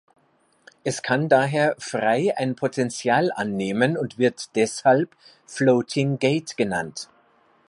Es 0.83 1.03
kann 1.03 1.29
daher 1.29 1.75
frei 1.77 2.33
ein 2.35 2.55
Potential 2.55 3.31
annehmen 3.31 3.95
und 3.97 4.17
wird 4.17 4.49
deshalb 4.55 5.15
"Floating 5.45 6.17
Gate" 6.17 6.57
genannt. 6.57 7.07